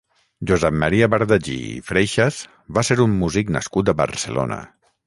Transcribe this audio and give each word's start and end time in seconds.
Josep 0.51 0.79
Maria 0.83 1.09
Bardagí 1.15 1.59
i 1.75 1.85
Freixas 1.91 2.41
va 2.79 2.87
ser 2.91 3.01
un 3.07 3.15
músic 3.21 3.57
nascut 3.59 3.95
a 3.97 4.01
Barcelona. 4.03 4.61